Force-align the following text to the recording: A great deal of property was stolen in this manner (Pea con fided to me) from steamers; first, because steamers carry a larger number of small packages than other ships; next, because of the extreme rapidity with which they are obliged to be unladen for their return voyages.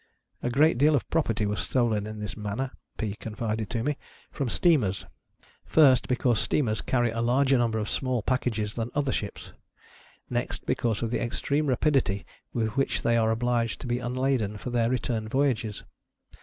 A 0.41 0.49
great 0.49 0.79
deal 0.79 0.95
of 0.95 1.07
property 1.11 1.45
was 1.45 1.59
stolen 1.59 2.07
in 2.07 2.17
this 2.17 2.35
manner 2.35 2.71
(Pea 2.97 3.13
con 3.15 3.35
fided 3.35 3.69
to 3.69 3.83
me) 3.83 3.99
from 4.31 4.49
steamers; 4.49 5.05
first, 5.63 6.07
because 6.07 6.39
steamers 6.39 6.81
carry 6.81 7.11
a 7.11 7.21
larger 7.21 7.55
number 7.59 7.77
of 7.77 7.87
small 7.87 8.23
packages 8.23 8.73
than 8.73 8.89
other 8.95 9.11
ships; 9.11 9.51
next, 10.27 10.65
because 10.65 11.03
of 11.03 11.11
the 11.11 11.21
extreme 11.21 11.67
rapidity 11.67 12.25
with 12.51 12.69
which 12.77 13.03
they 13.03 13.15
are 13.15 13.29
obliged 13.29 13.79
to 13.81 13.85
be 13.85 13.99
unladen 13.99 14.57
for 14.57 14.71
their 14.71 14.89
return 14.89 15.27
voyages. 15.29 15.83